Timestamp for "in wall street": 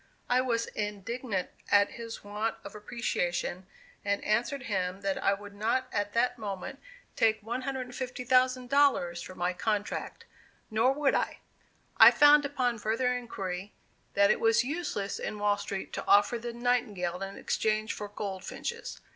15.19-15.93